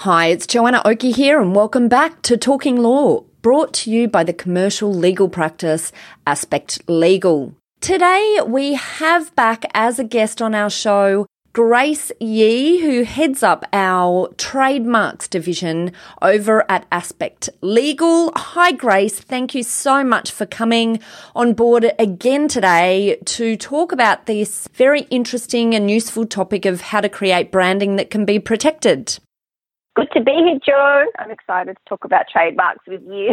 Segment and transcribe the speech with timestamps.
[0.00, 4.24] Hi, it's Joanna Oakey here, and welcome back to Talking Law, brought to you by
[4.24, 5.90] the commercial legal practice
[6.26, 7.54] Aspect Legal.
[7.80, 11.24] Today, we have back as a guest on our show
[11.54, 18.32] Grace Yee, who heads up our trademarks division over at Aspect Legal.
[18.36, 19.18] Hi, Grace.
[19.18, 21.00] Thank you so much for coming
[21.34, 27.00] on board again today to talk about this very interesting and useful topic of how
[27.00, 29.18] to create branding that can be protected.
[29.96, 31.06] Good to be here, Joe.
[31.18, 33.32] I'm excited to talk about trademarks with you.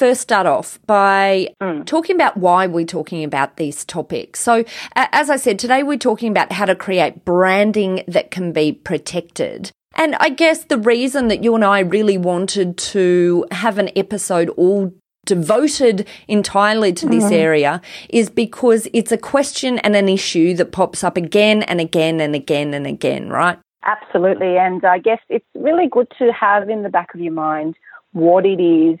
[0.00, 1.84] First start off by mm.
[1.84, 4.40] talking about why we're talking about these topics.
[4.40, 4.64] So,
[4.96, 8.72] uh, as I said, today we're talking about how to create branding that can be
[8.72, 9.70] protected.
[9.96, 14.48] And I guess the reason that you and I really wanted to have an episode
[14.56, 14.90] all
[15.26, 17.32] devoted entirely to this mm.
[17.32, 22.22] area is because it's a question and an issue that pops up again and again
[22.22, 23.58] and again and again, right?
[23.84, 24.56] Absolutely.
[24.56, 27.74] And I guess it's really good to have in the back of your mind
[28.12, 28.98] what it is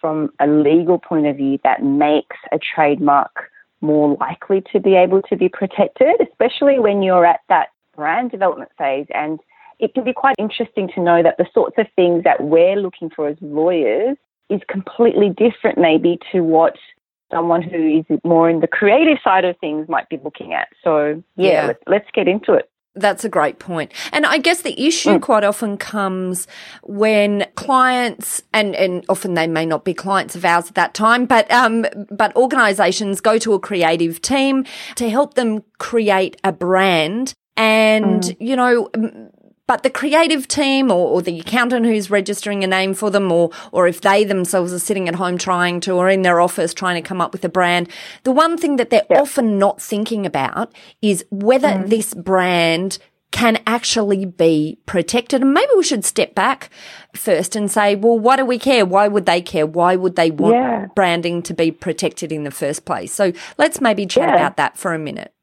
[0.00, 5.22] from a legal point of view that makes a trademark more likely to be able
[5.22, 9.06] to be protected, especially when you're at that brand development phase.
[9.14, 9.40] And
[9.78, 13.10] it can be quite interesting to know that the sorts of things that we're looking
[13.10, 14.16] for as lawyers
[14.48, 16.76] is completely different, maybe, to what
[17.30, 20.68] someone who is more in the creative side of things might be looking at.
[20.82, 21.66] So, yeah, yeah.
[21.66, 22.70] Let's, let's get into it.
[22.96, 23.92] That's a great point.
[24.12, 25.22] And I guess the issue mm.
[25.22, 26.46] quite often comes
[26.82, 31.26] when clients and, and often they may not be clients of ours at that time,
[31.26, 34.64] but um but organizations go to a creative team
[34.96, 38.36] to help them create a brand and mm.
[38.40, 38.90] you know
[39.66, 43.50] but the creative team or, or, the accountant who's registering a name for them or,
[43.72, 47.00] or if they themselves are sitting at home trying to or in their office trying
[47.00, 47.88] to come up with a brand,
[48.22, 49.20] the one thing that they're yep.
[49.20, 50.72] often not thinking about
[51.02, 51.88] is whether mm.
[51.88, 52.98] this brand
[53.32, 55.42] can actually be protected.
[55.42, 56.70] And maybe we should step back
[57.14, 58.86] first and say, well, why do we care?
[58.86, 59.66] Why would they care?
[59.66, 60.86] Why would they want yeah.
[60.94, 63.12] branding to be protected in the first place?
[63.12, 64.36] So let's maybe chat yeah.
[64.36, 65.34] about that for a minute.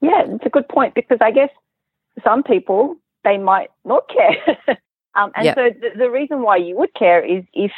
[0.00, 1.50] Yeah, it's a good point because I guess
[2.22, 4.58] some people they might not care.
[5.14, 5.56] um, and yep.
[5.56, 7.72] so the, the reason why you would care is if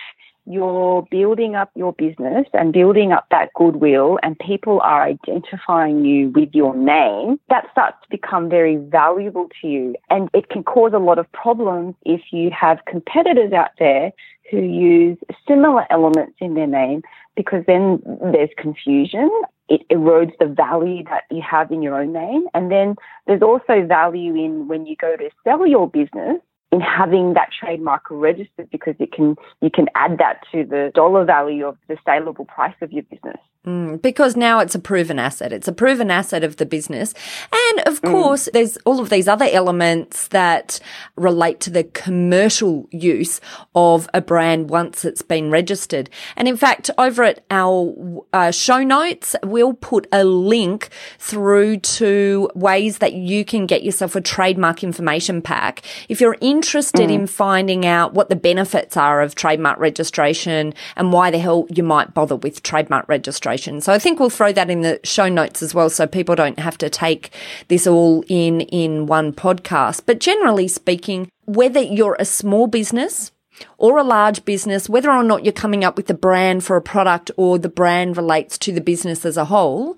[0.47, 6.31] you're building up your business and building up that goodwill and people are identifying you
[6.31, 9.95] with your name, that starts to become very valuable to you.
[10.09, 14.13] And it can cause a lot of problems if you have competitors out there
[14.51, 15.19] who use
[15.49, 17.03] similar elements in their name
[17.35, 18.01] because then
[18.33, 19.29] there's confusion.
[19.69, 22.47] It erodes the value that you have in your own name.
[22.55, 22.97] And then
[23.27, 26.41] there's also value in when you go to sell your business
[26.77, 31.25] in having that trademark registered because it can you can add that to the dollar
[31.25, 33.39] value of the saleable price of your business.
[33.67, 35.53] Mm, because now it's a proven asset.
[35.53, 37.15] It's a proven asset of the business.
[37.53, 38.13] And of mm.
[38.13, 40.79] course, there's all of these other elements that
[41.17, 43.41] relate to the commercial use
[43.75, 46.09] of a brand once it's been registered.
[46.37, 52.49] And in fact, over at our uh, show notes, we'll put a link through to
[52.55, 55.83] ways that you can get yourself a trademark information pack.
[56.09, 56.66] If you're interested
[57.09, 57.11] mm.
[57.11, 61.83] in finding out what the benefits are of trademark registration and why the hell you
[61.83, 65.63] might bother with trademark registration, so I think we'll throw that in the show notes
[65.63, 67.31] as well so people don't have to take
[67.69, 70.03] this all in in one podcast.
[70.07, 73.33] But generally speaking, whether you're a small business
[73.79, 76.83] or a large business, whether or not you're coming up with a brand for a
[76.83, 79.97] product or the brand relates to the business as a whole,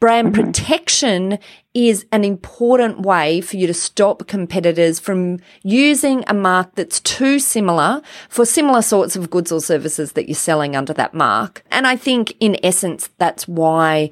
[0.00, 0.44] brand mm-hmm.
[0.44, 1.38] protection
[1.74, 7.38] is an important way for you to stop competitors from using a mark that's too
[7.38, 11.64] similar for similar sorts of goods or services that you're selling under that mark.
[11.70, 14.10] And I think in essence, that's why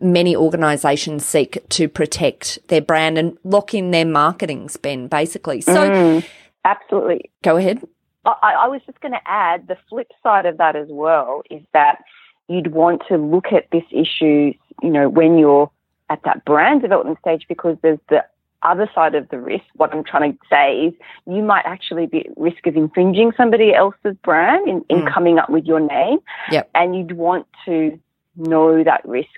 [0.00, 5.60] many organizations seek to protect their brand and lock in their marketing spend, basically.
[5.60, 6.26] So, mm,
[6.64, 7.30] absolutely.
[7.42, 7.82] Go ahead.
[8.24, 11.62] I, I was just going to add the flip side of that as well is
[11.72, 11.98] that
[12.48, 14.52] you'd want to look at this issue,
[14.82, 15.70] you know, when you're
[16.10, 18.24] at that brand development stage because there's the
[18.62, 19.64] other side of the risk.
[19.74, 20.94] What I'm trying to say is
[21.26, 25.12] you might actually be at risk of infringing somebody else's brand in, in mm.
[25.12, 26.18] coming up with your name.
[26.50, 26.70] Yep.
[26.74, 27.98] And you'd want to
[28.36, 29.28] know that risk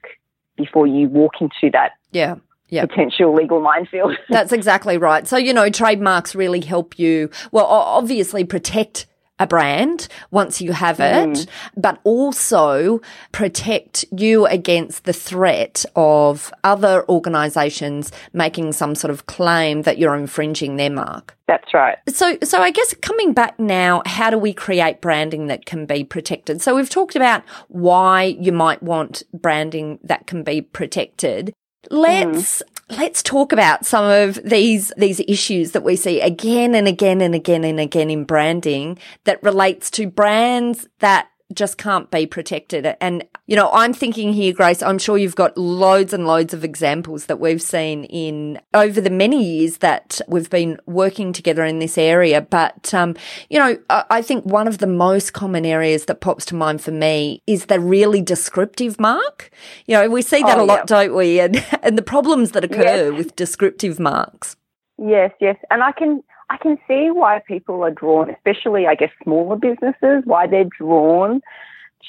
[0.57, 2.37] before you walk into that yeah
[2.69, 2.89] yep.
[2.89, 4.17] potential legal minefield.
[4.29, 5.27] That's exactly right.
[5.27, 9.07] So, you know, trademarks really help you, well, obviously protect
[9.39, 11.47] a brand once you have it, mm.
[11.77, 13.01] but also
[13.33, 20.15] protect you against the threat of other organizations making some sort of claim that you're
[20.15, 21.37] infringing their mark.
[21.49, 21.99] That's right.
[22.09, 26.05] So, so I guess coming back now, how do we create branding that can be
[26.05, 26.63] protected?
[26.63, 31.53] So we've talked about why you might want branding that can be protected.
[31.91, 36.87] Let's mm let's talk about some of these these issues that we see again and
[36.87, 42.27] again and again and again in branding that relates to brands that just can't be
[42.27, 42.97] protected.
[43.01, 46.65] And, you know, I'm thinking here, Grace, I'm sure you've got loads and loads of
[46.65, 51.79] examples that we've seen in over the many years that we've been working together in
[51.79, 52.41] this area.
[52.41, 53.17] But, um,
[53.49, 56.93] you know, I think one of the most common areas that pops to mind for
[56.93, 59.51] me is the really descriptive mark.
[59.87, 60.85] You know, we see that oh, a lot, yeah.
[60.85, 61.41] don't we?
[61.45, 63.19] And, and the problems that occur yes.
[63.19, 64.57] with descriptive marks.
[64.99, 65.57] Yes, yes.
[65.71, 70.23] And I can, I can see why people are drawn, especially, I guess, smaller businesses,
[70.25, 71.41] why they're drawn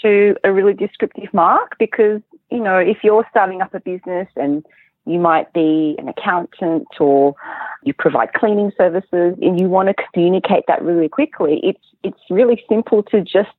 [0.01, 2.21] to a really descriptive mark because,
[2.51, 4.65] you know, if you're starting up a business and
[5.05, 7.35] you might be an accountant or
[7.83, 12.63] you provide cleaning services and you want to communicate that really quickly, it's, it's really
[12.67, 13.49] simple to just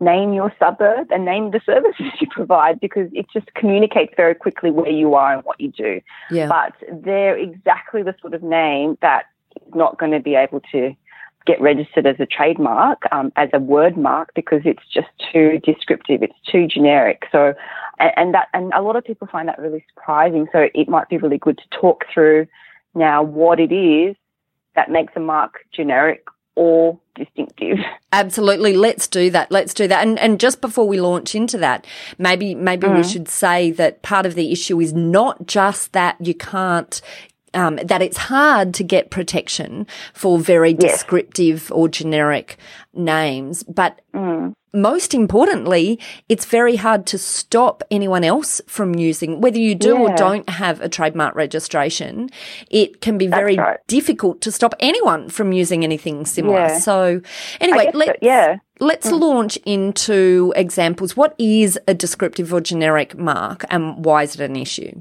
[0.00, 4.70] name your suburb and name the services you provide because it just communicates very quickly
[4.70, 6.00] where you are and what you do.
[6.30, 6.48] Yeah.
[6.48, 6.74] But
[7.04, 9.26] they're exactly the sort of name that
[9.74, 10.94] not going to be able to
[11.46, 16.22] get registered as a trademark, um, as a word mark, because it's just too descriptive.
[16.22, 17.24] It's too generic.
[17.30, 17.54] So,
[17.98, 20.46] and, and that, and a lot of people find that really surprising.
[20.52, 22.46] So it might be really good to talk through
[22.94, 24.16] now what it is
[24.74, 26.24] that makes a mark generic
[26.56, 27.78] or distinctive.
[28.12, 28.76] Absolutely.
[28.76, 29.50] Let's do that.
[29.50, 30.06] Let's do that.
[30.06, 31.86] And and just before we launch into that,
[32.18, 32.96] maybe maybe mm.
[32.96, 37.00] we should say that part of the issue is not just that you can't
[37.54, 40.92] um, that it's hard to get protection for very yes.
[40.92, 42.58] descriptive or generic
[42.92, 44.54] names, but mm.
[44.72, 45.98] most importantly,
[46.28, 50.00] it's very hard to stop anyone else from using, whether you do yeah.
[50.00, 52.30] or don't have a trademark registration.
[52.70, 53.78] It can be very right.
[53.86, 56.58] difficult to stop anyone from using anything similar.
[56.58, 56.78] Yeah.
[56.78, 57.20] So,
[57.60, 58.58] anyway, let, yeah.
[58.80, 59.20] Let's mm.
[59.20, 61.16] launch into examples.
[61.16, 65.00] What is a descriptive or generic mark and why is it an issue?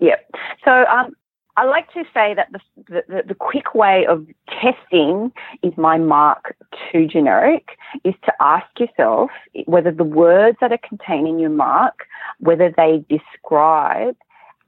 [0.00, 0.30] Yep.
[0.64, 1.14] So um,
[1.58, 2.60] I like to say that the,
[3.08, 4.24] the, the, quick way of
[4.62, 5.32] testing
[5.64, 6.54] is my mark
[6.92, 7.70] too generic
[8.04, 9.32] is to ask yourself
[9.66, 12.06] whether the words that are contained in your mark,
[12.38, 14.14] whether they describe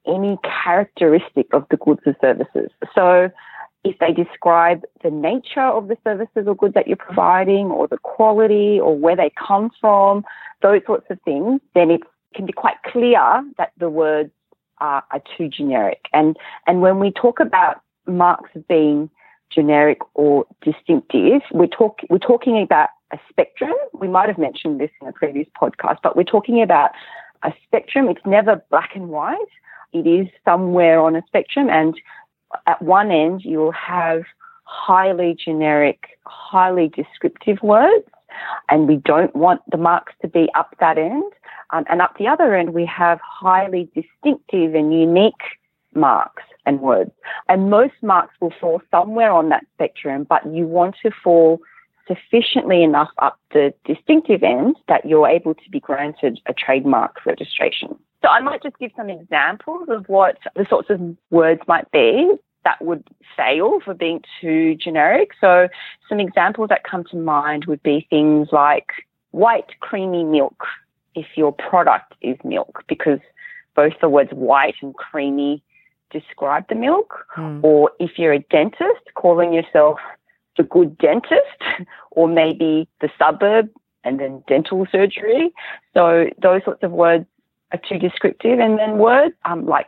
[0.05, 2.73] any characteristic of the goods or services.
[2.93, 3.31] So
[3.85, 7.99] if they describe the nature of the services or goods that you're providing or the
[7.99, 10.25] quality or where they come from,
[10.61, 12.01] those sorts of things, then it
[12.35, 14.33] can be quite clear that the words
[14.81, 16.07] are, are too generic.
[16.13, 16.37] And,
[16.67, 19.11] and when we talk about marks being
[19.51, 23.73] generic or distinctive, we're, talk, we're talking about a spectrum.
[23.93, 26.91] We might have mentioned this in a previous podcast, but we're talking about
[27.43, 28.09] a spectrum.
[28.09, 29.37] It's never black and white.
[29.93, 31.69] It is somewhere on a spectrum.
[31.69, 31.95] And
[32.67, 34.23] at one end, you'll have
[34.65, 38.07] highly generic, highly descriptive words.
[38.71, 41.33] And we don't want the marks to be up that end.
[41.73, 45.43] Um, and up the other end, we have highly distinctive and unique
[45.95, 47.13] marks and words.
[47.49, 51.61] And most marks will fall somewhere on that spectrum, but you want to fall
[52.07, 57.97] sufficiently enough up the distinctive end that you're able to be granted a trademark registration.
[58.23, 61.01] So I might just give some examples of what the sorts of
[61.31, 62.31] words might be
[62.65, 63.05] that would
[63.37, 65.31] fail for being too generic.
[65.41, 65.69] So
[66.09, 68.89] some examples that come to mind would be things like
[69.31, 70.65] white creamy milk
[71.15, 73.21] if your product is milk because
[73.75, 75.63] both the words white and creamy
[76.11, 77.63] describe the milk, mm.
[77.63, 79.99] or if you're a dentist, calling yourself
[80.57, 81.63] the good dentist,
[82.11, 83.71] or maybe the suburb
[84.05, 85.51] and then dental surgery.
[85.95, 87.27] So those sorts of words
[87.73, 88.59] are too descriptive.
[88.59, 89.87] And then words um, like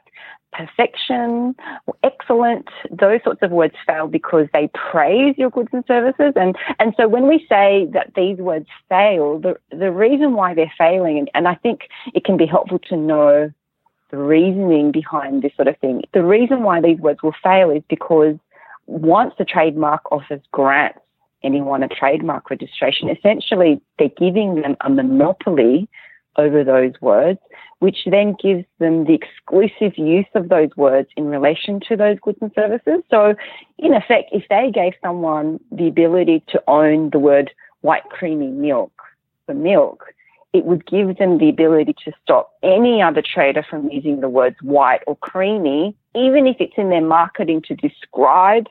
[0.53, 1.55] perfection
[1.87, 6.33] or excellent, those sorts of words fail because they praise your goods and services.
[6.37, 10.73] And, and so when we say that these words fail, the, the reason why they're
[10.77, 13.53] failing, and, and I think it can be helpful to know
[14.11, 16.03] the reasoning behind this sort of thing.
[16.13, 18.37] The reason why these words will fail is because
[18.87, 20.99] once the trademark office grants
[21.43, 25.89] anyone a trademark registration, essentially they're giving them a monopoly
[26.37, 27.39] over those words,
[27.81, 32.39] which then gives them the exclusive use of those words in relation to those goods
[32.41, 33.03] and services.
[33.11, 33.35] So,
[33.79, 38.93] in effect, if they gave someone the ability to own the word white creamy milk
[39.47, 40.05] for milk,
[40.53, 44.57] it would give them the ability to stop any other trader from using the words
[44.63, 48.67] white or creamy, even if it's in their marketing to describe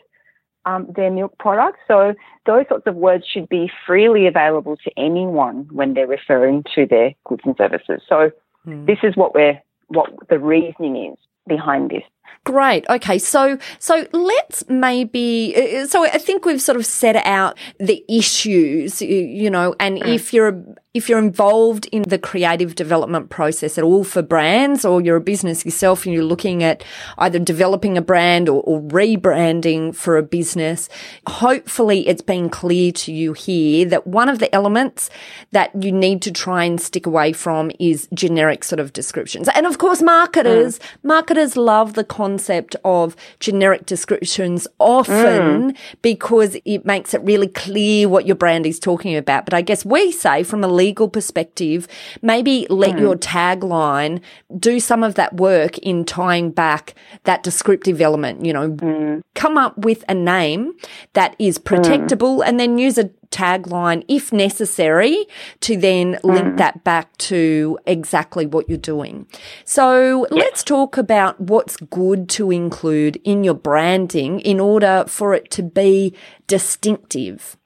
[0.66, 1.80] um, their milk products.
[1.88, 2.14] So
[2.46, 7.14] those sorts of words should be freely available to anyone when they're referring to their
[7.26, 8.02] goods and services.
[8.08, 8.32] So
[8.66, 8.86] mm.
[8.86, 12.04] this is what we're what the reasoning is behind this.
[12.44, 12.86] Great.
[12.90, 13.20] Okay.
[13.20, 19.00] So, so let's maybe, uh, so I think we've sort of set out the issues,
[19.00, 20.08] you know, and mm.
[20.08, 20.64] if you're
[20.94, 25.22] if you're involved in the creative development process at all for brands or you're a
[25.22, 26.84] business yourself and you're looking at
[27.18, 30.90] either developing a brand or, or, rebranding for a business,
[31.28, 35.10] hopefully it's been clear to you here that one of the elements
[35.52, 39.48] that you need to try and stick away from is generic sort of descriptions.
[39.56, 40.84] And of course, marketers, mm.
[41.04, 45.78] marketers love the concept of generic descriptions often mm.
[46.04, 49.44] because it makes it really clear what your brand is talking about.
[49.44, 51.88] But I guess we say from a legal perspective,
[52.22, 53.00] maybe let mm.
[53.00, 54.22] your tagline
[54.60, 59.24] do some of that work in tying back that descriptive element, you know, mm.
[59.34, 60.74] come up with a name
[61.14, 61.74] that is hmm.
[61.74, 62.44] protectable mm.
[62.46, 65.26] and then use a tagline if necessary
[65.62, 66.58] to then link mm.
[66.58, 69.26] that back to exactly what you're doing.
[69.66, 75.50] So let's talk about what's good to include in your branding in order for it
[75.52, 76.16] to be
[76.48, 77.58] distinctive.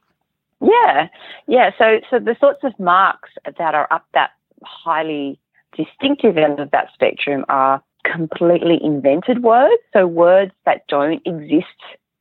[0.62, 1.08] Yeah,
[1.48, 1.72] yeah.
[1.78, 4.32] So, so the sorts of marks that are up that
[4.64, 5.40] highly
[5.76, 9.82] distinctive end of that spectrum are completely invented words.
[9.94, 11.66] So words that don't exist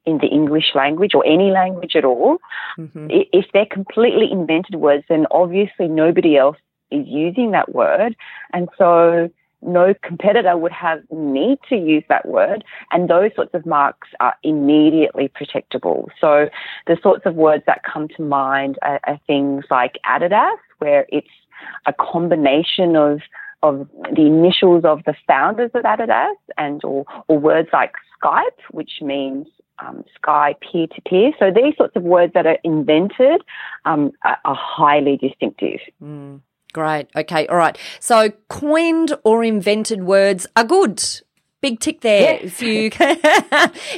[0.07, 2.39] in the English language or any language at all.
[2.79, 3.07] Mm-hmm.
[3.11, 6.57] If they're completely invented words, then obviously nobody else
[6.91, 8.15] is using that word.
[8.53, 9.31] And so
[9.65, 14.35] no competitor would have need to use that word, and those sorts of marks are
[14.43, 16.09] immediately protectable.
[16.21, 16.49] So
[16.87, 21.27] the sorts of words that come to mind are, are things like Adidas, where it's
[21.87, 23.21] a combination of
[23.63, 27.93] of the initials of the founders of Adidas, and or, or words like
[28.23, 29.47] Skype, which means
[29.79, 31.33] um, Sky peer to peer.
[31.39, 33.43] So these sorts of words that are invented
[33.85, 35.81] um, are, are, highly distinctive.
[36.03, 36.41] Mm.
[36.73, 37.09] Great.
[37.15, 37.47] Okay.
[37.47, 37.79] All right.
[38.01, 41.03] So coined or invented words are good.
[41.65, 42.41] Big tick there.
[42.43, 42.91] If you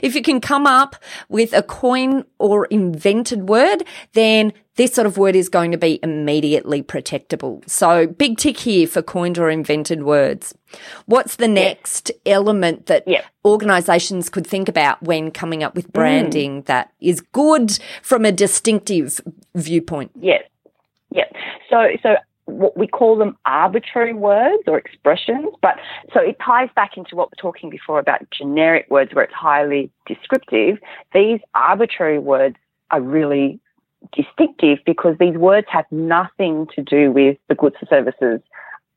[0.01, 0.95] if you can come up
[1.29, 3.83] with a coin or invented word,
[4.13, 7.69] then this sort of word is going to be immediately protectable.
[7.69, 10.55] So big tick here for coined or invented words.
[11.07, 13.05] What's the next element that
[13.45, 16.67] organizations could think about when coming up with branding mm.
[16.67, 19.21] that is good from a distinctive
[19.57, 20.13] viewpoint?
[20.21, 20.45] Yes.
[21.11, 21.25] Yeah.
[21.69, 22.15] So, so
[22.47, 25.77] what we call them arbitrary words or expressions, but
[26.15, 29.91] so it ties back into what we're talking before about generic words where it's highly
[30.07, 30.79] descriptive.
[31.13, 32.57] These arbitrary words
[32.91, 33.61] are really
[34.13, 38.41] distinctive because these words have nothing to do with the goods or services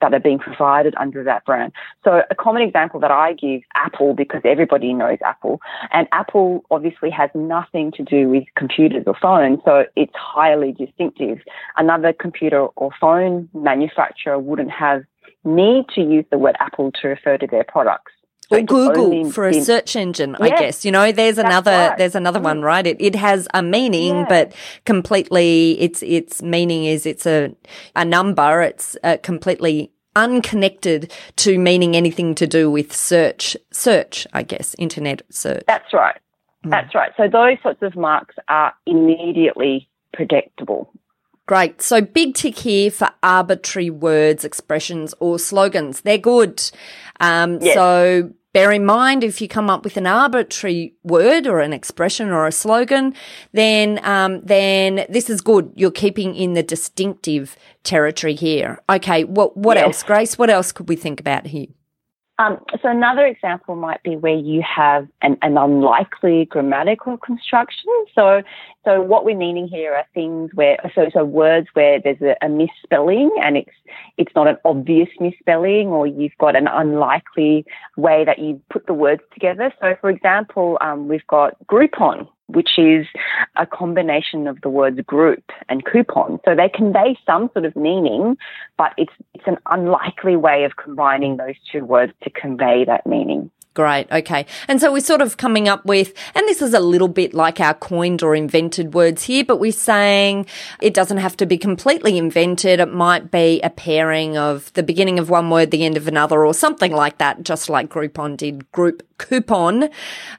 [0.02, 1.72] that are being provided under that brand.
[2.04, 5.60] So a common example that I give, Apple, because everybody knows Apple,
[5.92, 11.40] and Apple obviously has nothing to do with computers or phones, so it's highly distinctive.
[11.78, 15.04] Another computer or phone manufacturer wouldn't have
[15.44, 18.12] need to use the word Apple to refer to their products.
[18.52, 20.84] Or Google for a search engine, I guess.
[20.84, 21.98] You know, there's another right.
[21.98, 22.86] there's another one, right?
[22.86, 24.26] It it has a meaning, yeah.
[24.28, 24.54] but
[24.86, 27.56] completely its its meaning is it's a
[27.96, 28.64] a number.
[28.64, 35.22] It's uh, completely unconnected to meaning anything to do with search search, I guess, internet
[35.30, 35.64] search.
[35.68, 36.20] That's right.
[36.66, 36.72] Mm.
[36.72, 37.12] That's right.
[37.18, 40.92] So those sorts of marks are immediately predictable.
[41.46, 41.82] Great.
[41.82, 46.02] So big tick here for arbitrary words, expressions, or slogans.
[46.02, 46.62] They're good.
[47.20, 47.74] Um, yes.
[47.74, 52.30] So Bear in mind, if you come up with an arbitrary word or an expression
[52.30, 53.14] or a slogan,
[53.54, 55.72] then um, then this is good.
[55.76, 58.82] You're keeping in the distinctive territory here.
[58.90, 59.86] Okay, what what yes.
[59.86, 60.38] else, Grace?
[60.38, 61.68] What else could we think about here?
[62.40, 67.92] Um, so another example might be where you have an, an, unlikely grammatical construction.
[68.16, 68.42] So,
[68.86, 72.48] so what we're meaning here are things where, so, so words where there's a, a
[72.48, 73.76] misspelling and it's,
[74.18, 77.66] it's not an obvious misspelling or you've got an unlikely
[77.98, 79.74] way that you put the words together.
[79.82, 83.06] So for example, um, we've got Groupon which is
[83.56, 86.40] a combination of the words group and coupon.
[86.46, 88.38] So they convey some sort of meaning,
[88.78, 93.52] but it's, it's an unlikely way of combining those two words to convey that meaning.
[93.80, 94.12] Great.
[94.12, 94.46] Okay.
[94.68, 97.62] And so we're sort of coming up with, and this is a little bit like
[97.62, 100.48] our coined or invented words here, but we're saying
[100.82, 102.82] it doesn't have to be completely invented.
[102.82, 106.46] It might be a pairing of the beginning of one word, the end of another,
[106.46, 109.84] or something like that, just like Groupon did group coupon.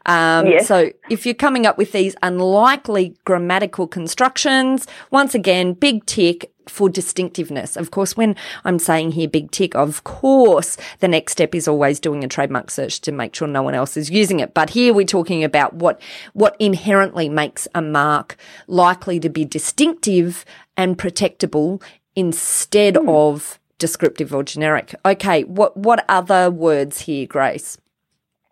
[0.04, 0.66] Um, yes.
[0.68, 6.88] So if you're coming up with these unlikely grammatical constructions, once again, big tick, for
[6.88, 7.76] distinctiveness.
[7.76, 12.00] Of course, when I'm saying here big tick, of course, the next step is always
[12.00, 14.54] doing a trademark search to make sure no one else is using it.
[14.54, 16.00] But here we're talking about what,
[16.32, 18.36] what inherently makes a mark
[18.66, 20.44] likely to be distinctive
[20.76, 21.82] and protectable
[22.14, 23.08] instead mm.
[23.08, 24.94] of descriptive or generic.
[25.04, 25.44] Okay.
[25.44, 27.78] What, what other words here, Grace?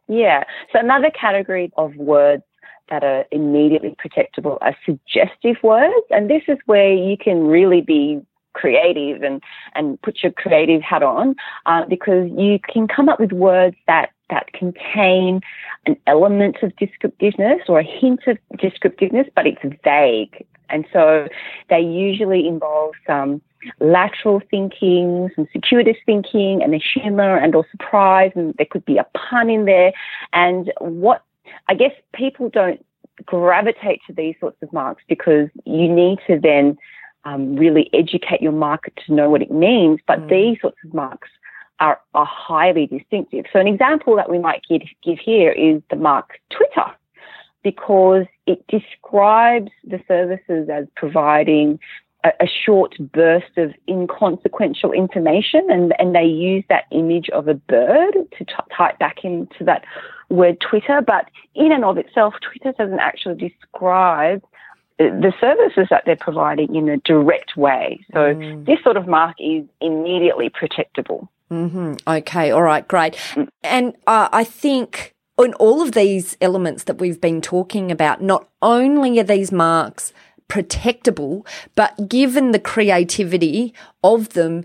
[0.08, 0.44] Yeah.
[0.72, 2.42] So another category of words
[2.90, 6.06] that are immediately protectable are suggestive words.
[6.10, 8.20] And this is where you can really be
[8.54, 9.42] creative and,
[9.74, 14.10] and put your creative hat on uh, because you can come up with words that,
[14.30, 15.40] that contain
[15.86, 20.44] an element of descriptiveness or a hint of descriptiveness, but it's vague.
[20.70, 21.28] And so
[21.70, 23.40] they usually involve some
[23.80, 28.98] lateral thinking, some circuitous thinking, and a humor and or surprise, and there could be
[28.98, 29.92] a pun in there.
[30.32, 31.22] And what
[31.68, 32.84] I guess people don't
[33.24, 36.78] gravitate to these sorts of marks because you need to then
[37.24, 40.00] um, really educate your market to know what it means.
[40.06, 40.30] But mm.
[40.30, 41.28] these sorts of marks
[41.80, 43.44] are, are highly distinctive.
[43.52, 46.90] So an example that we might give, give here is the mark Twitter
[47.62, 51.78] because it describes the services as providing
[52.24, 57.54] a, a, short burst of inconsequential information, and, and they use that image of a
[57.54, 59.84] bird to t- tie it back into that
[60.28, 61.00] word Twitter.
[61.00, 64.42] But in and of itself, Twitter doesn't actually describe
[64.98, 68.04] the services that they're providing in a direct way.
[68.12, 68.66] So mm.
[68.66, 71.28] this sort of mark is immediately protectable.
[71.52, 71.94] Mm-hmm.
[72.06, 73.14] Okay, all right, great.
[73.14, 73.48] Mm.
[73.62, 78.48] And uh, I think in all of these elements that we've been talking about, not
[78.60, 80.12] only are these marks
[80.48, 84.64] protectable, but given the creativity of them,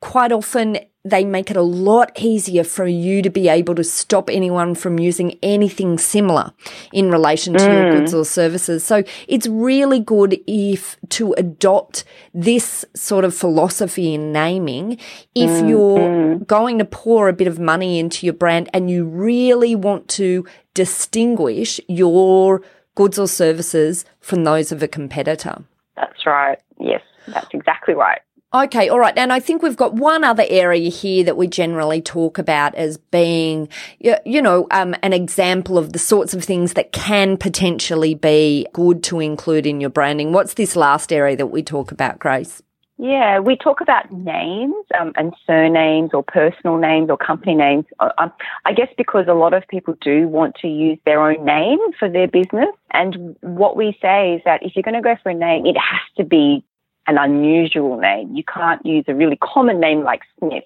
[0.00, 4.30] quite often they make it a lot easier for you to be able to stop
[4.30, 6.52] anyone from using anything similar
[6.92, 7.72] in relation to mm.
[7.72, 8.84] your goods or services.
[8.84, 14.92] So it's really good if to adopt this sort of philosophy in naming
[15.34, 15.68] if mm.
[15.68, 16.46] you're mm.
[16.46, 20.46] going to pour a bit of money into your brand and you really want to
[20.72, 22.62] distinguish your
[22.94, 25.62] goods or services from those of a competitor.
[25.96, 26.58] That's right.
[26.80, 28.20] Yes, that's exactly right.
[28.54, 29.16] Okay, all right.
[29.16, 32.98] And I think we've got one other area here that we generally talk about as
[32.98, 38.66] being, you know, um, an example of the sorts of things that can potentially be
[38.74, 40.32] good to include in your branding.
[40.32, 42.62] What's this last area that we talk about, Grace?
[43.02, 47.84] Yeah, we talk about names um, and surnames or personal names or company names.
[47.98, 48.32] Uh, um,
[48.64, 52.08] I guess because a lot of people do want to use their own name for
[52.08, 52.68] their business.
[52.92, 55.76] And what we say is that if you're going to go for a name, it
[55.76, 56.64] has to be
[57.08, 58.36] an unusual name.
[58.36, 60.62] You can't use a really common name like Smith.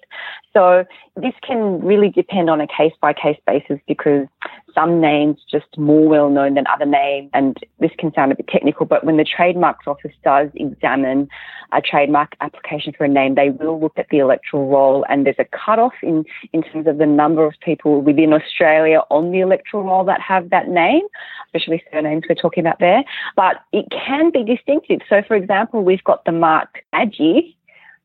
[0.57, 4.25] So this can really depend on a case by case basis because
[4.73, 7.29] some names just more well known than other names.
[7.35, 11.29] And this can sound a bit technical, but when the trademarks office does examine
[11.73, 15.35] a trademark application for a name, they will look at the electoral roll and there's
[15.37, 19.83] a cutoff in, in terms of the number of people within Australia on the electoral
[19.83, 21.03] roll that have that name,
[21.45, 23.03] especially surnames we're talking about there.
[23.35, 25.01] But it can be distinctive.
[25.07, 27.56] So for example, we've got the mark Maggi,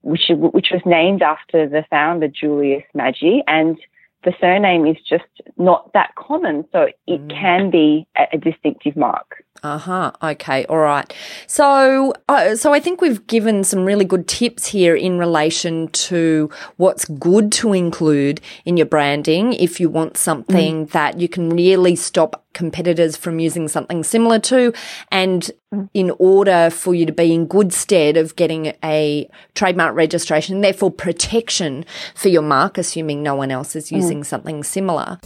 [0.03, 3.79] which, which was named after the founder, Julius Maggi, and
[4.25, 5.25] the surname is just
[5.57, 7.31] not that common, so it mm.
[7.31, 9.43] can be a, a distinctive mark.
[9.63, 10.13] Uh huh.
[10.23, 10.65] Okay.
[10.67, 11.13] All right.
[11.47, 16.51] So, uh, so I think we've given some really good tips here in relation to
[16.77, 20.91] what's good to include in your branding if you want something mm.
[20.91, 24.73] that you can really stop competitors from using something similar to,
[25.11, 25.51] and
[25.95, 30.91] in order for you to be in good stead of getting a trademark registration, therefore
[30.91, 31.85] protection
[32.15, 33.97] for your mark, assuming no one else is mm.
[33.97, 34.27] using mm.
[34.27, 35.19] something similar.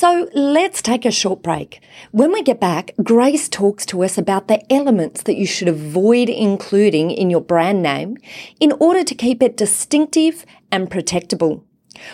[0.00, 1.82] So let's take a short break.
[2.10, 6.30] When we get back, Grace talks to us about the elements that you should avoid
[6.30, 8.16] including in your brand name
[8.60, 11.64] in order to keep it distinctive and protectable.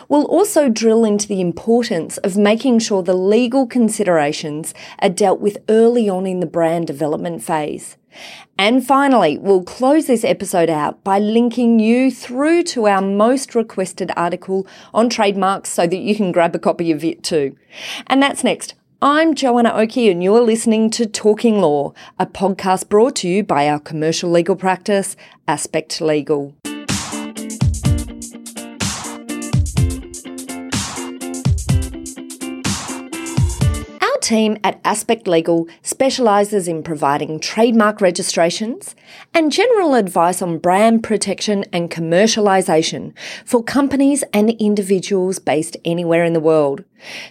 [0.09, 5.59] We'll also drill into the importance of making sure the legal considerations are dealt with
[5.69, 7.97] early on in the brand development phase.
[8.59, 14.11] And finally, we'll close this episode out by linking you through to our most requested
[14.17, 17.57] article on trademarks so that you can grab a copy of it too.
[18.07, 18.75] And that's next.
[19.03, 23.69] I'm Joanna Oakey and you're listening to Talking Law, a podcast brought to you by
[23.69, 26.55] our commercial legal practice, Aspect Legal.
[34.27, 38.97] Team at Aspect Legal specialises in providing trademark registrations
[39.33, 43.13] and general advice on brand protection and commercialisation
[43.45, 46.83] for companies and individuals based anywhere in the world.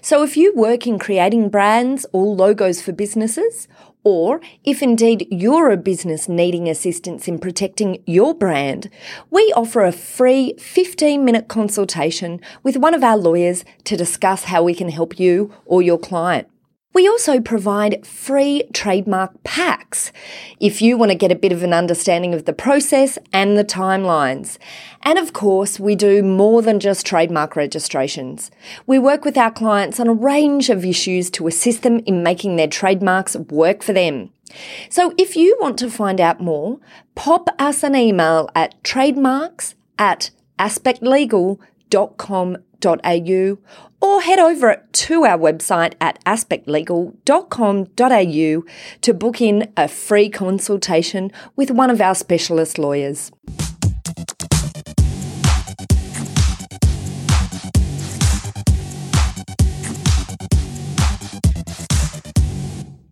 [0.02, 3.68] So if you work in creating brands or logos for businesses,
[4.06, 8.90] or if indeed you're a business needing assistance in protecting your brand,
[9.32, 14.64] we offer a free 15 minute consultation with one of our lawyers to discuss how
[14.64, 16.48] we can help you or your client.
[16.96, 20.14] We also provide free trademark packs
[20.62, 23.66] if you want to get a bit of an understanding of the process and the
[23.66, 24.58] timelines.
[25.02, 28.50] And of course, we do more than just trademark registrations.
[28.88, 32.56] We work with our clients on a range of issues to assist them in making
[32.56, 34.30] their trademarks work for them.
[34.90, 36.80] So if you want to find out more,
[37.14, 43.58] pop us an email at trademarks at aspectlegal.com aspectlegal.au
[44.02, 48.64] or head over to our website at aspectlegal.com.au
[49.02, 53.32] to book in a free consultation with one of our specialist lawyers.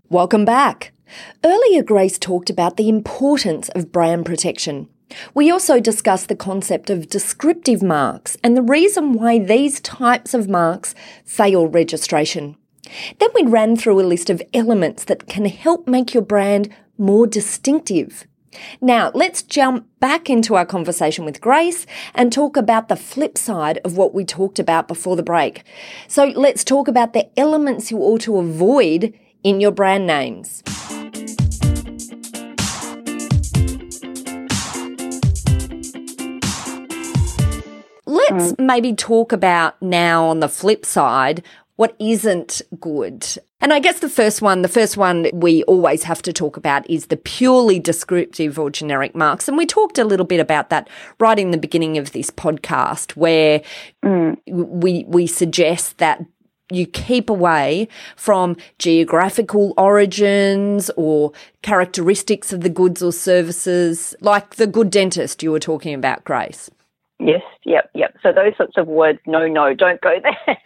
[0.09, 0.91] Welcome back.
[1.43, 4.89] Earlier, Grace talked about the importance of brand protection.
[5.33, 10.49] We also discussed the concept of descriptive marks and the reason why these types of
[10.49, 10.95] marks
[11.25, 12.55] fail registration.
[13.19, 17.27] Then we ran through a list of elements that can help make your brand more
[17.27, 18.25] distinctive.
[18.81, 23.79] Now, let's jump back into our conversation with Grace and talk about the flip side
[23.83, 25.63] of what we talked about before the break.
[26.07, 30.61] So, let's talk about the elements you ought to avoid in your brand names.
[38.37, 38.65] Let's mm.
[38.65, 41.43] maybe talk about now on the flip side
[41.75, 43.25] what isn't good.
[43.59, 46.87] And I guess the first one, the first one we always have to talk about
[46.89, 49.47] is the purely descriptive or generic marks.
[49.47, 53.15] And we talked a little bit about that right in the beginning of this podcast
[53.15, 53.61] where
[54.03, 54.37] mm.
[54.47, 56.23] we, we suggest that
[56.71, 64.67] you keep away from geographical origins or characteristics of the goods or services, like the
[64.67, 66.69] good dentist you were talking about, Grace.
[67.25, 68.17] Yes, yep, yep.
[68.21, 70.57] So those sorts of words, no, no, don't go there.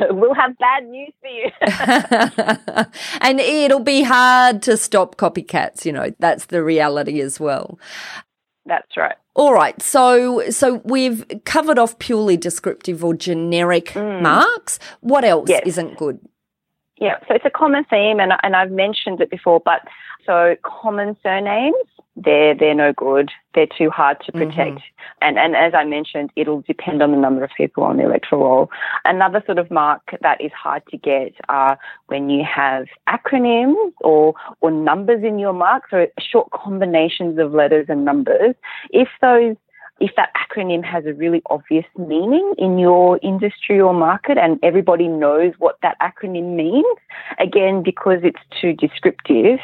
[0.10, 1.50] we'll have bad news for you.
[3.20, 7.80] and it'll be hard to stop copycats, you know, that's the reality as well.
[8.64, 9.16] That's right.
[9.34, 9.80] All right.
[9.82, 14.22] So so we've covered off purely descriptive or generic mm.
[14.22, 14.78] marks.
[15.00, 15.62] What else yes.
[15.66, 16.20] isn't good?
[16.98, 19.82] Yeah, so it's a common theme and and I've mentioned it before, but
[20.24, 21.74] so common surnames
[22.16, 23.30] they're they're no good.
[23.54, 24.78] They're too hard to protect.
[24.78, 25.22] Mm-hmm.
[25.22, 28.42] And and as I mentioned, it'll depend on the number of people on the electoral
[28.42, 28.70] roll.
[29.04, 34.34] Another sort of mark that is hard to get are when you have acronyms or
[34.60, 38.54] or numbers in your mark, so short combinations of letters and numbers.
[38.90, 39.56] If those
[39.98, 45.08] if that acronym has a really obvious meaning in your industry or market and everybody
[45.08, 46.98] knows what that acronym means,
[47.38, 49.58] again, because it's too descriptive,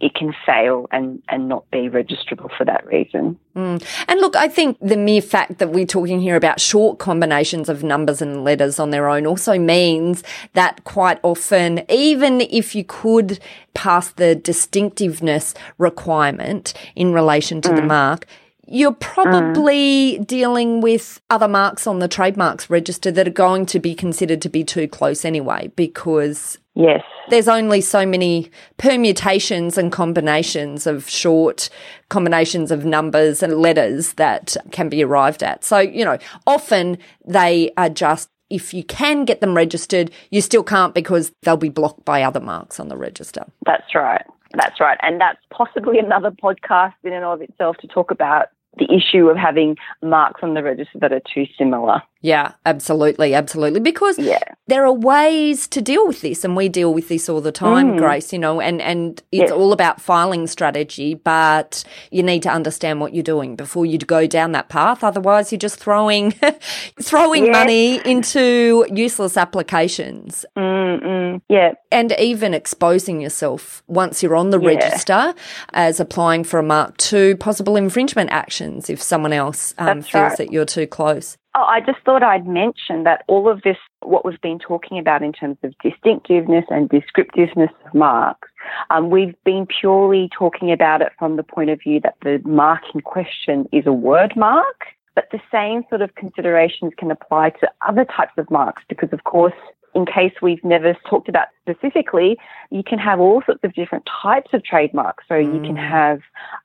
[0.00, 3.38] it can fail and, and not be registrable for that reason.
[3.54, 3.84] Mm.
[4.08, 7.84] And look, I think the mere fact that we're talking here about short combinations of
[7.84, 10.22] numbers and letters on their own also means
[10.54, 13.38] that quite often, even if you could
[13.74, 17.76] pass the distinctiveness requirement in relation to mm.
[17.76, 18.26] the mark,
[18.70, 20.26] you're probably mm.
[20.26, 24.48] dealing with other marks on the trademarks register that are going to be considered to
[24.48, 27.02] be too close anyway, because Yes.
[27.28, 31.68] There's only so many permutations and combinations of short
[32.08, 35.64] combinations of numbers and letters that can be arrived at.
[35.64, 40.64] So, you know, often they are just if you can get them registered, you still
[40.64, 43.44] can't because they'll be blocked by other marks on the register.
[43.64, 44.24] That's right.
[44.54, 44.98] That's right.
[45.02, 49.36] And that's possibly another podcast in and of itself to talk about the issue of
[49.36, 52.02] having marks on the register that are too similar.
[52.22, 53.80] Yeah, absolutely, absolutely.
[53.80, 54.40] Because yeah.
[54.66, 57.92] there are ways to deal with this, and we deal with this all the time,
[57.92, 57.98] mm.
[57.98, 58.30] Grace.
[58.30, 59.50] You know, and and it's yes.
[59.50, 64.26] all about filing strategy, but you need to understand what you're doing before you go
[64.26, 65.02] down that path.
[65.02, 66.32] Otherwise, you're just throwing
[67.02, 67.52] throwing yes.
[67.52, 70.44] money into useless applications.
[70.58, 71.40] Mm-mm.
[71.48, 74.68] Yeah, and even exposing yourself once you're on the yeah.
[74.68, 75.34] register
[75.72, 80.36] as applying for a mark to possible infringement actions if someone else um, feels right.
[80.36, 81.38] that you're too close.
[81.56, 85.22] Oh, I just thought I'd mention that all of this, what we've been talking about
[85.22, 88.48] in terms of distinctiveness and descriptiveness of marks,
[88.90, 92.82] um, we've been purely talking about it from the point of view that the mark
[92.94, 94.84] in question is a word mark.
[95.16, 99.24] But the same sort of considerations can apply to other types of marks because, of
[99.24, 99.52] course,
[99.94, 102.38] in case we've never talked about specifically,
[102.70, 105.24] you can have all sorts of different types of trademarks.
[105.28, 105.54] So mm.
[105.54, 105.90] you can mm.
[105.90, 106.20] have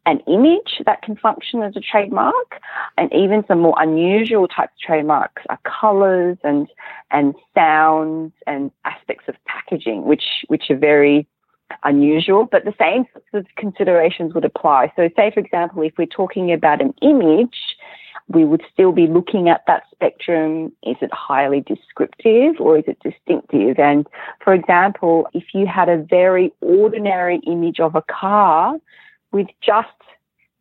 [0.05, 2.61] an image that can function as a trademark,
[2.97, 6.67] and even some more unusual types of trademarks are colors and
[7.11, 11.27] and sounds and aspects of packaging, which which are very
[11.83, 14.91] unusual, but the same sorts of considerations would apply.
[14.95, 17.57] So, say, for example, if we're talking about an image,
[18.27, 20.71] we would still be looking at that spectrum.
[20.83, 23.79] Is it highly descriptive or is it distinctive?
[23.79, 24.07] And
[24.43, 28.77] for example, if you had a very ordinary image of a car
[29.31, 29.89] with just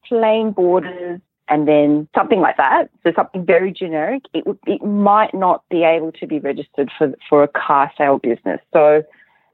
[0.06, 5.32] plain borders and then something like that, so something very generic, it would, it might
[5.32, 8.60] not be able to be registered for, for a car sale business.
[8.72, 9.02] So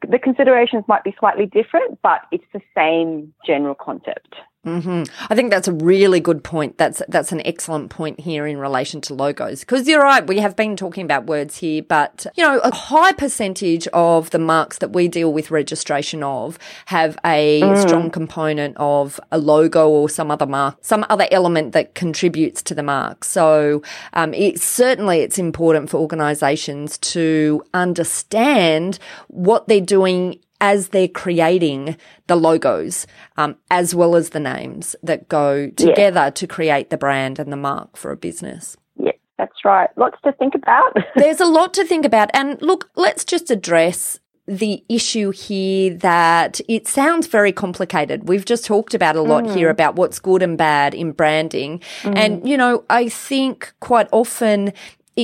[0.09, 4.35] the considerations might be slightly different, but it's the same general concept.
[4.67, 5.05] Mm-hmm.
[5.33, 6.77] I think that's a really good point.
[6.77, 10.27] That's that's an excellent point here in relation to logos because you're right.
[10.27, 14.39] We have been talking about words here, but you know, a high percentage of the
[14.39, 17.81] marks that we deal with registration of have a mm.
[17.81, 22.75] strong component of a logo or some other mark, some other element that contributes to
[22.75, 23.25] the mark.
[23.25, 31.09] So, um, it certainly it's important for organisations to understand what they're doing as they're
[31.09, 31.97] creating
[32.27, 36.31] the logos, um, as well as the names that go together yeah.
[36.31, 38.77] to create the brand and the mark for a business.
[38.97, 39.91] Yeah, that's right.
[39.97, 40.97] Lots to think about.
[41.17, 42.31] There's a lot to think about.
[42.35, 44.21] And look, let's just address
[44.51, 48.29] the issue here that it sounds very complicated.
[48.29, 49.55] We've just talked about a lot mm.
[49.55, 51.81] here about what's good and bad in branding.
[52.03, 52.17] Mm.
[52.17, 54.73] And, you know, I think quite often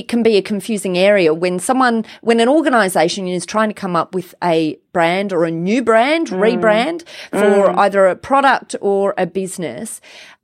[0.01, 3.97] it can be a confusing area when someone, when an organization is trying to come
[3.97, 6.39] up with a brand or a new brand, mm.
[6.39, 7.79] rebrand for mm.
[7.79, 10.01] either a product or a business.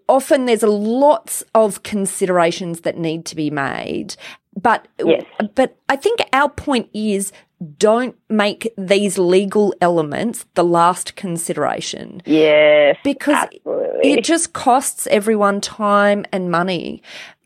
[0.08, 4.16] Often there's a lots of considerations that need to be made.
[4.60, 5.24] But, yes.
[5.54, 7.32] but I think our point is
[7.78, 12.20] don't make these legal elements the last consideration.
[12.26, 12.96] Yes.
[13.04, 14.12] Because absolutely.
[14.12, 17.02] it just costs everyone time and money.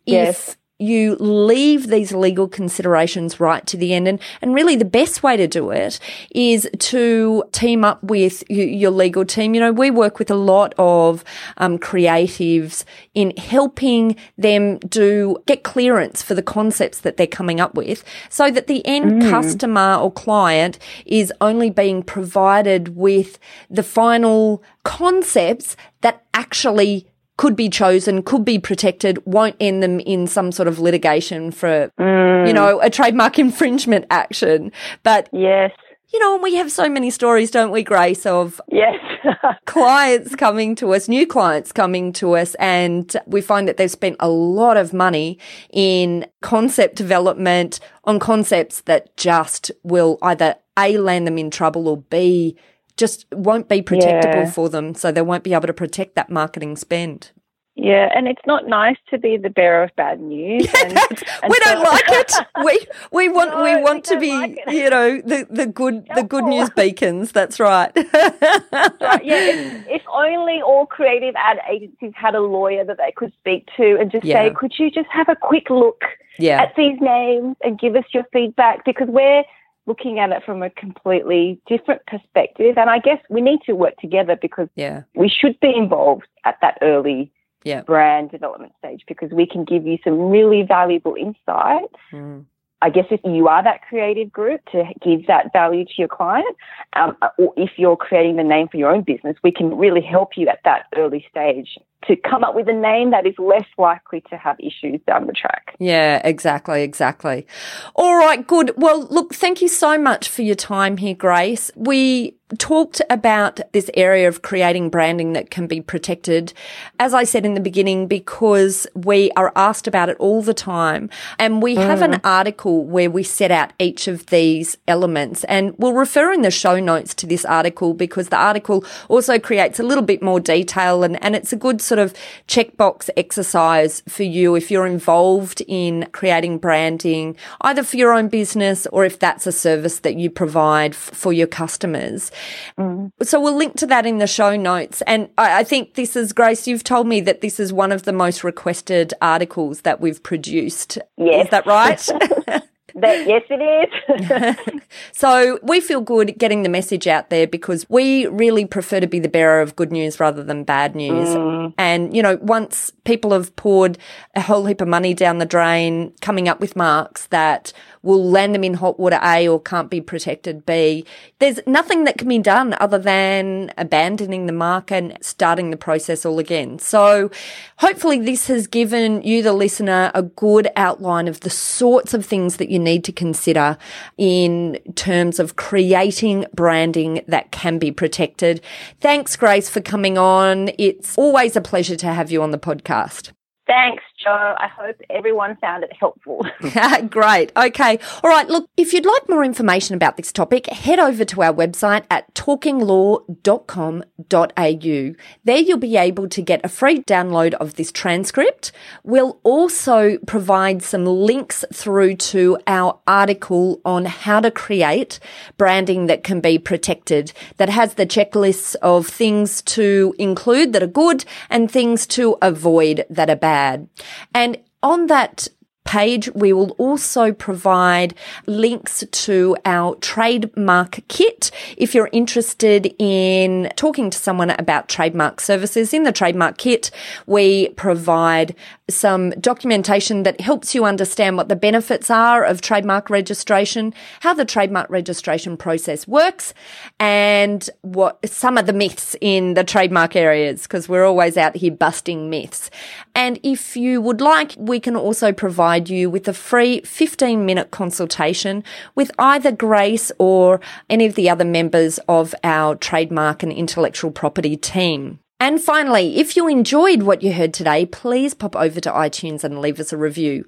[0.06, 0.48] Yes.
[0.48, 4.06] If you leave these legal considerations right to the end.
[4.06, 5.98] And, and really the best way to do it
[6.32, 9.54] is to team up with your legal team.
[9.54, 11.24] You know, we work with a lot of
[11.56, 12.84] um, creatives
[13.14, 18.50] in helping them do get clearance for the concepts that they're coming up with so
[18.50, 19.30] that the end mm.
[19.30, 23.38] customer or client is only being provided with
[23.70, 30.26] the final concepts that actually could be chosen, could be protected, won't end them in
[30.26, 32.46] some sort of litigation for, mm.
[32.46, 34.72] you know, a trademark infringement action.
[35.02, 35.72] But yes.
[36.12, 38.94] You know, and we have so many stories, don't we, Grace, of yes.
[39.66, 44.16] clients coming to us, new clients coming to us, and we find that they've spent
[44.20, 45.36] a lot of money
[45.70, 51.98] in concept development on concepts that just will either A, land them in trouble or
[51.98, 52.56] B,
[52.96, 54.50] just won't be protectable yeah.
[54.50, 54.94] for them.
[54.94, 57.32] So they won't be able to protect that marketing spend.
[57.78, 60.66] Yeah, and it's not nice to be the bearer of bad news.
[60.76, 60.98] And,
[61.42, 62.32] and we don't like it.
[62.64, 66.22] We we want no, we want to be like you know the the good the
[66.22, 67.32] good news beacons.
[67.32, 67.92] That's right.
[67.96, 69.24] right.
[69.24, 73.68] Yeah, if, if, only all creative ad agencies had a lawyer that they could speak
[73.76, 74.48] to and just yeah.
[74.48, 76.02] say, "Could you just have a quick look
[76.38, 76.62] yeah.
[76.62, 79.44] at these names and give us your feedback?" Because we're
[79.86, 82.76] looking at it from a completely different perspective.
[82.76, 85.02] And I guess we need to work together because yeah.
[85.14, 87.32] we should be involved at that early
[87.64, 87.82] yeah.
[87.82, 91.90] brand development stage because we can give you some really valuable insight.
[92.12, 92.44] Mm.
[92.82, 96.56] I guess if you are that creative group to give that value to your client,
[96.92, 100.36] um, or if you're creating the name for your own business, we can really help
[100.36, 104.22] you at that early stage to come up with a name that is less likely
[104.30, 105.74] to have issues down the track.
[105.78, 107.46] Yeah, exactly, exactly.
[107.94, 108.72] All right, good.
[108.76, 111.70] Well, look, thank you so much for your time here, Grace.
[111.74, 116.52] We talked about this area of creating branding that can be protected,
[117.00, 121.10] as I said in the beginning, because we are asked about it all the time.
[121.40, 121.84] And we mm.
[121.84, 122.20] have an mm.
[122.22, 126.78] article where we set out each of these elements and we'll refer in the show
[126.78, 131.22] notes to this article because the article also creates a little bit more detail and,
[131.24, 132.14] and it's a good sort of
[132.46, 138.86] checkbox exercise for you if you're involved in creating branding, either for your own business
[138.92, 142.30] or if that's a service that you provide f- for your customers.
[142.78, 143.12] Mm.
[143.22, 145.02] So we'll link to that in the show notes.
[145.06, 148.02] And I, I think this is, Grace, you've told me that this is one of
[148.02, 150.98] the most requested articles that we've produced.
[151.16, 151.46] Yes.
[151.46, 152.08] Is that right?
[152.96, 154.90] That, yes, it is.
[155.12, 159.18] so we feel good getting the message out there because we really prefer to be
[159.18, 161.28] the bearer of good news rather than bad news.
[161.28, 161.74] Mm.
[161.76, 163.98] And, you know, once people have poured
[164.34, 167.70] a whole heap of money down the drain, coming up with marks that
[168.06, 171.04] will land them in hot water A or can't be protected B.
[171.38, 176.24] There's nothing that can be done other than abandoning the mark and starting the process
[176.24, 176.78] all again.
[176.78, 177.30] So
[177.78, 182.56] hopefully this has given you, the listener, a good outline of the sorts of things
[182.56, 183.76] that you need to consider
[184.16, 188.60] in terms of creating branding that can be protected.
[189.00, 190.70] Thanks, Grace, for coming on.
[190.78, 193.32] It's always a pleasure to have you on the podcast.
[193.66, 194.54] Thanks, Joe.
[194.58, 196.44] I hope everyone found it helpful.
[197.10, 197.52] Great.
[197.56, 197.98] Okay.
[198.24, 198.48] All right.
[198.48, 202.34] Look, if you'd like more information about this topic, head over to our website at
[202.34, 205.14] talkinglaw.com.au.
[205.44, 208.72] There you'll be able to get a free download of this transcript.
[209.04, 215.20] We'll also provide some links through to our article on how to create
[215.56, 220.88] branding that can be protected that has the checklists of things to include that are
[220.88, 223.88] good and things to avoid that are bad.
[224.34, 225.48] And on that
[225.86, 228.14] page, we will also provide
[228.46, 231.50] links to our trademark kit.
[231.76, 236.90] If you're interested in talking to someone about trademark services in the trademark kit,
[237.26, 238.54] we provide
[238.88, 244.44] some documentation that helps you understand what the benefits are of trademark registration, how the
[244.44, 246.54] trademark registration process works,
[247.00, 251.72] and what some of the myths in the trademark areas, because we're always out here
[251.72, 252.70] busting myths.
[253.14, 257.72] And if you would like, we can also provide you with a free 15 minute
[257.72, 258.62] consultation
[258.94, 264.56] with either Grace or any of the other members of our trademark and intellectual property
[264.56, 265.18] team.
[265.38, 269.60] And finally, if you enjoyed what you heard today, please pop over to iTunes and
[269.60, 270.46] leave us a review.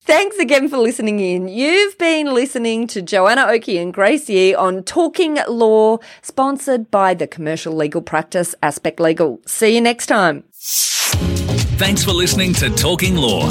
[0.00, 1.46] Thanks again for listening in.
[1.46, 7.26] You've been listening to Joanna Oakey and Grace Yee on Talking Law, sponsored by the
[7.26, 9.40] commercial legal practice Aspect Legal.
[9.46, 10.44] See you next time.
[11.78, 13.50] Thanks for listening to Talking Law.